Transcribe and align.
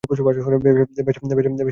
বেশ, 0.03 0.19
এইটা 0.19 1.11
কেমন 1.15 1.29
হয়? 1.31 1.69